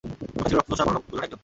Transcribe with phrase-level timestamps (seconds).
[0.03, 1.39] লোকটা ছিল রক্তচোষা বড়লোকগুলোর একজন।